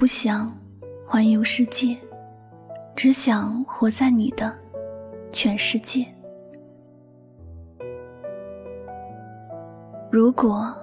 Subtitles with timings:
[0.00, 0.50] 不想
[1.06, 1.94] 环游世界，
[2.96, 4.50] 只想活在你的
[5.30, 6.06] 全世界。
[10.10, 10.74] 如果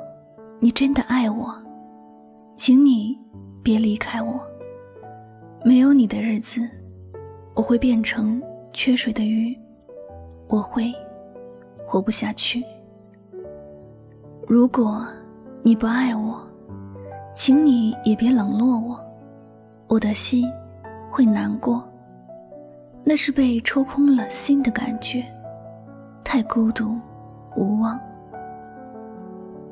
[0.59, 1.51] 你真的爱我，
[2.55, 3.19] 请你
[3.63, 4.39] 别离开我。
[5.65, 6.61] 没有你的日子，
[7.55, 8.39] 我会变成
[8.71, 9.57] 缺水的鱼，
[10.47, 10.93] 我会
[11.87, 12.63] 活不下去。
[14.47, 15.07] 如果
[15.63, 16.39] 你不爱我，
[17.33, 19.06] 请你也别冷落我，
[19.87, 20.45] 我的心
[21.09, 21.87] 会难过。
[23.03, 25.23] 那是被抽空了心的感觉，
[26.23, 26.99] 太孤独
[27.55, 27.99] 无望。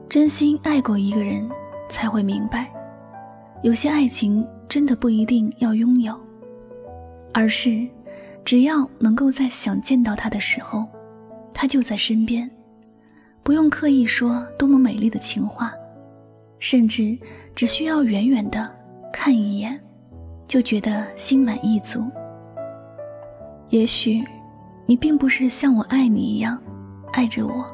[0.08, 1.50] 真心爱过一个人，
[1.90, 2.72] 才会明白，
[3.62, 6.18] 有些爱情真的不一定要拥有，
[7.34, 7.86] 而是
[8.46, 10.86] 只要能够在想见到他的时候，
[11.54, 12.50] 他就在身边，
[13.44, 15.74] 不用刻意说多么美丽的情话，
[16.60, 17.18] 甚至。
[17.56, 18.70] 只需要远远的
[19.14, 19.80] 看一眼，
[20.48, 22.04] 就觉得心满意足。
[23.70, 24.24] 也许
[24.86, 26.62] 你并不是像我爱你一样
[27.14, 27.66] 爱着我，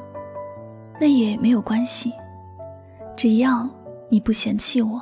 [0.99, 2.11] 那也没有关系。
[3.17, 3.69] 只要
[4.09, 5.01] 你不嫌弃我，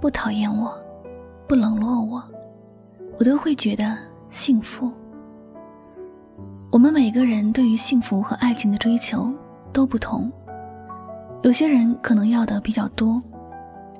[0.00, 0.76] 不讨厌我，
[1.46, 2.22] 不冷落我，
[3.18, 3.96] 我都会觉得
[4.30, 4.90] 幸福。
[6.72, 9.32] 我们每个人对于幸福和爱情的追求
[9.72, 10.30] 都不同，
[11.42, 13.22] 有些人可能要的比较多。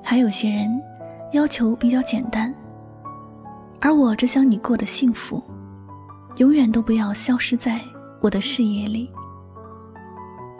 [0.03, 0.79] 还有些人
[1.31, 2.53] 要求比较简单，
[3.79, 5.41] 而我只想你过得幸福，
[6.37, 7.79] 永远都不要消失在
[8.21, 9.09] 我的视野里。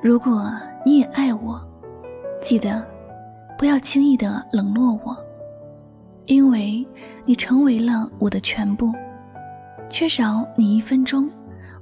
[0.02, 0.52] 如果
[0.86, 1.62] 你也爱我，
[2.42, 2.86] 记得
[3.58, 5.18] 不要轻易的冷落我，
[6.26, 6.86] 因为
[7.26, 8.94] 你成为了我的全部，
[9.90, 11.30] 缺少你一分钟，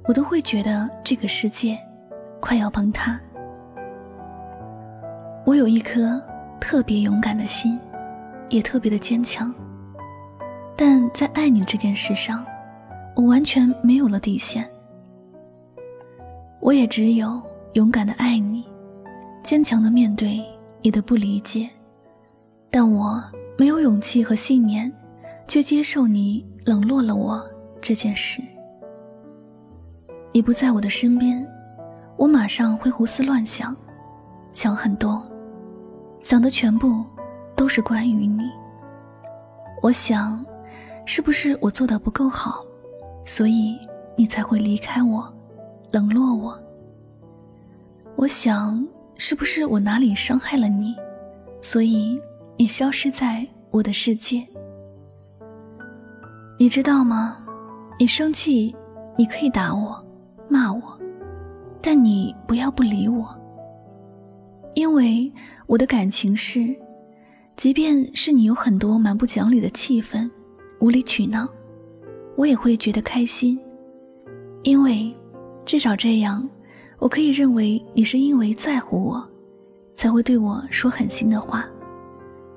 [0.08, 1.78] 我都会觉得这个世界
[2.40, 3.18] 快要崩塌。
[5.44, 6.22] 我有一颗。
[6.58, 7.78] 特别勇敢的心，
[8.48, 9.54] 也特别的坚强。
[10.76, 12.44] 但在爱你这件事上，
[13.14, 14.68] 我完全没有了底线。
[16.60, 17.40] 我也只有
[17.72, 18.64] 勇敢的爱你，
[19.42, 20.44] 坚强的面对
[20.82, 21.68] 你的不理解。
[22.70, 23.22] 但我
[23.56, 24.92] 没有勇气和信念，
[25.48, 27.42] 去接受你冷落了我
[27.80, 28.42] 这件事。
[30.32, 31.46] 你不在我的身边，
[32.18, 33.74] 我马上会胡思乱想，
[34.52, 35.24] 想很多。
[36.20, 37.02] 想的全部
[37.54, 38.42] 都是关于你。
[39.80, 40.44] 我想，
[41.06, 42.62] 是不是我做的不够好，
[43.24, 43.78] 所以
[44.16, 45.32] 你才会离开我，
[45.90, 46.60] 冷落我？
[48.16, 48.86] 我想，
[49.16, 50.94] 是不是我哪里伤害了你，
[51.62, 52.20] 所以
[52.56, 54.46] 你消失在我的世界？
[56.58, 57.38] 你知道吗？
[57.98, 58.74] 你生气，
[59.16, 60.04] 你可以打我，
[60.48, 61.00] 骂我，
[61.80, 63.34] 但你不要不理我，
[64.74, 65.32] 因为。
[65.68, 66.72] 我的感情是，
[67.56, 70.30] 即便是你有很多蛮不讲理的气氛，
[70.78, 71.48] 无理取闹，
[72.36, 73.58] 我也会觉得开心，
[74.62, 75.14] 因为
[75.64, 76.48] 至少这样，
[76.98, 79.28] 我可以认为你是因为在乎我，
[79.94, 81.66] 才会对我说狠心的话，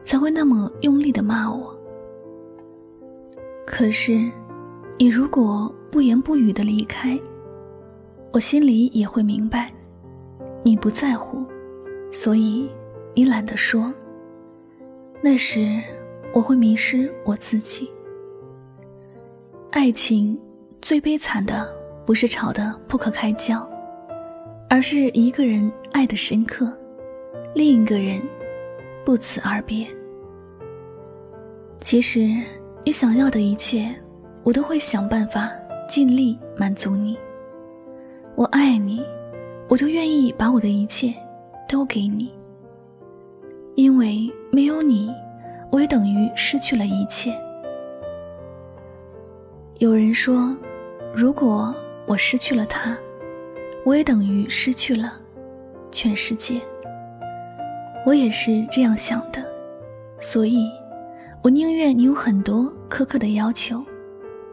[0.03, 1.75] 才会那么用力的骂我。
[3.65, 4.29] 可是，
[4.97, 7.19] 你如果不言不语的离开，
[8.31, 9.71] 我心里也会明白，
[10.63, 11.43] 你不在乎，
[12.11, 12.69] 所以。
[13.15, 13.91] 你懒得说，
[15.21, 15.81] 那时
[16.31, 17.91] 我会迷失我自己。
[19.71, 20.35] 爱情
[20.81, 21.67] 最悲惨的
[22.03, 23.69] 不是吵得不可开交，
[24.67, 26.75] 而是一个人爱的深刻，
[27.53, 28.19] 另一个人
[29.05, 29.85] 不辞而别。
[31.81, 32.27] 其实
[32.83, 33.87] 你想要的一切，
[34.43, 35.51] 我都会想办法
[35.87, 37.15] 尽力满足你。
[38.35, 39.03] 我爱你，
[39.67, 41.13] 我就愿意把我的一切
[41.67, 42.33] 都给你。
[43.75, 45.13] 因为没有你，
[45.71, 47.31] 我也等于失去了一切。
[49.79, 50.53] 有人说，
[51.15, 51.73] 如果
[52.05, 52.97] 我失去了他，
[53.85, 55.13] 我也等于失去了
[55.89, 56.59] 全世界。
[58.05, 59.41] 我也是这样想的，
[60.19, 60.69] 所以，
[61.41, 63.81] 我宁愿你有很多苛刻的要求，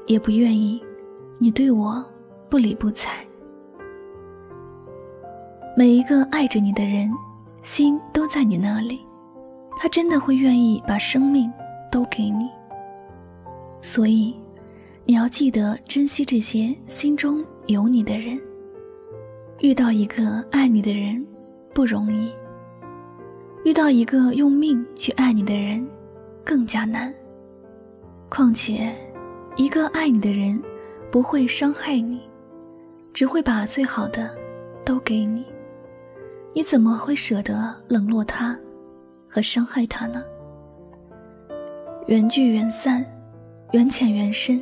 [0.06, 0.81] 也不愿意
[1.40, 2.05] 你对我
[2.49, 3.17] 不理不睬。
[5.76, 7.11] 每一个爱着你的人，
[7.64, 9.00] 心都在你那里。
[9.76, 11.52] 他真的会愿意把生命
[11.90, 12.49] 都给你，
[13.81, 14.32] 所以
[15.08, 18.37] 你要记得珍惜这些心中有你的人。
[19.61, 21.25] 遇到一个爱你的人
[21.73, 22.32] 不容易，
[23.64, 25.88] 遇到一个用命去爱你的人
[26.44, 27.14] 更加难。
[28.29, 28.93] 况且，
[29.55, 30.61] 一个爱你的人
[31.09, 32.20] 不会伤害你，
[33.14, 34.29] 只会把最好的
[34.85, 35.47] 都给你，
[36.52, 38.59] 你怎么会舍得冷落他？
[39.29, 40.20] 和伤害他呢？
[42.09, 43.06] 缘聚缘散，
[43.70, 44.61] 缘浅缘深。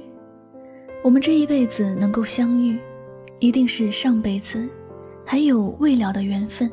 [1.05, 2.81] 我们这一辈子能够相遇，
[3.39, 4.67] 一定是上辈子
[5.23, 6.73] 还有未了的缘分。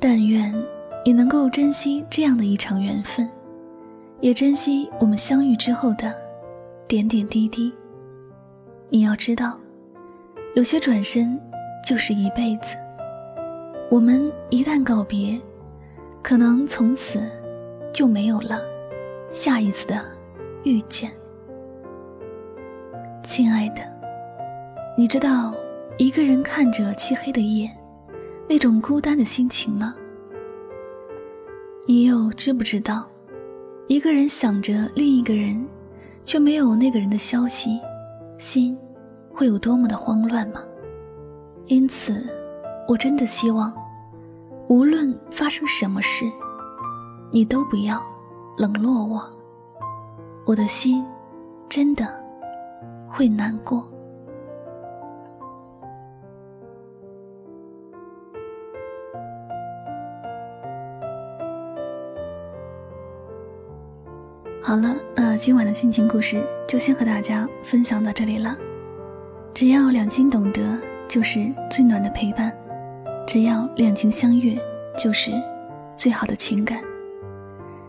[0.00, 0.50] 但愿
[1.04, 3.28] 你能够珍惜这样的一场缘分，
[4.20, 6.14] 也珍惜我们相遇之后的
[6.88, 7.70] 点点滴滴。
[8.88, 9.60] 你要知道，
[10.54, 11.38] 有些转身
[11.86, 12.74] 就是一辈子。
[13.90, 15.38] 我们一旦告别，
[16.22, 17.20] 可能从此
[17.92, 18.62] 就没有了
[19.30, 20.02] 下一次的
[20.62, 21.12] 遇见。
[23.36, 23.82] 亲爱的，
[24.96, 25.52] 你知道
[25.98, 27.68] 一个人看着漆黑的夜，
[28.48, 29.92] 那种孤单的心情吗？
[31.84, 33.04] 你又知不知道，
[33.88, 35.66] 一个人想着另一个人，
[36.24, 37.80] 却没有那个人的消息，
[38.38, 38.78] 心
[39.32, 40.62] 会有多么的慌乱吗？
[41.66, 42.24] 因此，
[42.86, 43.74] 我真的希望，
[44.68, 46.24] 无论发生什么事，
[47.32, 48.00] 你都不要
[48.58, 49.28] 冷落我。
[50.46, 51.04] 我的心，
[51.68, 52.22] 真的。
[53.16, 53.88] 会难过。
[64.60, 68.56] 好了，那今晚的心情故事就先和大家分享到这里了。
[69.52, 70.60] 只要两心懂得，
[71.06, 72.50] 就是最暖的陪伴；
[73.28, 74.58] 只要两情相悦，
[74.98, 75.30] 就是
[75.96, 76.80] 最好的情感。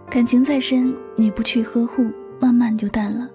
[0.07, 3.27] 感情再深，你不去呵护，慢慢就淡了。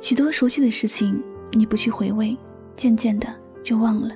[0.00, 2.36] 许多熟悉的事情，你不去回味，
[2.74, 3.28] 渐渐的
[3.62, 4.14] 就忘了。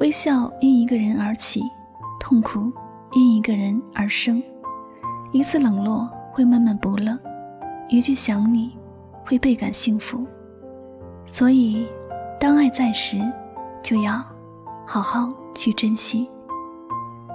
[0.00, 1.62] 微笑因一个人而起，
[2.20, 2.72] 痛苦
[3.12, 4.42] 因一个人而生。
[5.32, 7.18] 一次冷落会闷闷不乐，
[7.88, 8.76] 一句想你
[9.26, 10.26] 会倍感幸福。
[11.26, 11.86] 所以，
[12.38, 13.18] 当爱在时，
[13.82, 14.24] 就要
[14.86, 16.28] 好好去珍惜。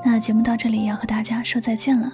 [0.06, 2.12] 那节目到这里要和大家说再见了，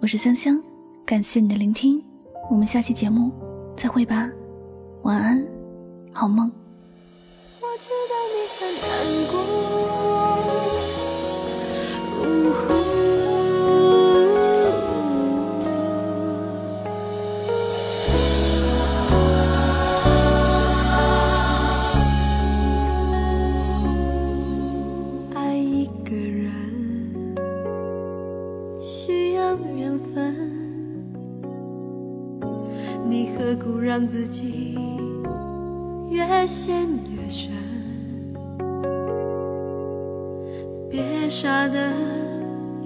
[0.00, 0.62] 我是香香，
[1.04, 2.02] 感谢你的聆听，
[2.50, 3.30] 我们下期节目
[3.76, 4.30] 再会吧。
[5.02, 5.42] 晚安，
[6.12, 6.52] 好梦。
[7.60, 8.88] 我知道你很难
[9.32, 9.34] 过。
[25.34, 27.34] 爱一个人
[28.80, 30.36] 需要缘分，
[33.08, 34.78] 你何苦让自己？
[36.20, 36.86] 越陷
[37.16, 37.50] 越深，
[40.90, 41.90] 别傻的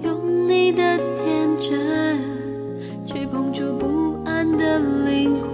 [0.01, 2.17] 用你的天真
[3.05, 5.51] 去碰触不安的灵魂，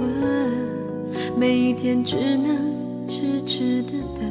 [1.35, 2.55] 每一天只能
[3.07, 4.23] 痴痴的等。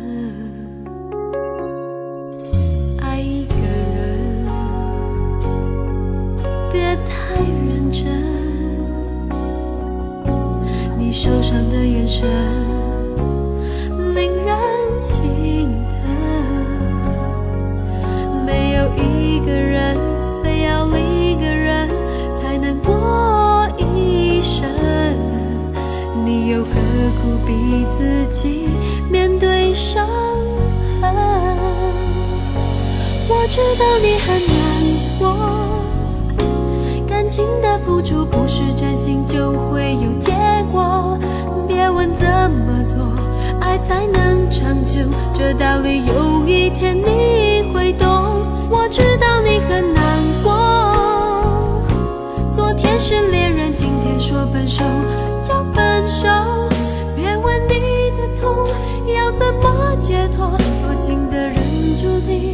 [3.00, 3.54] 爱一个
[3.94, 4.46] 人，
[6.72, 7.34] 别太
[7.68, 8.06] 认真，
[10.96, 12.69] 你受伤的眼神。
[45.50, 48.08] 的，道理有一天你会懂。
[48.70, 50.02] 我知道你很难
[50.42, 51.82] 过，
[52.54, 54.84] 昨天是恋人，今天说分手
[55.42, 56.28] 就分手。
[57.16, 58.64] 别问你的痛
[59.14, 61.56] 要怎么解脱，多情的人
[62.00, 62.52] 注定。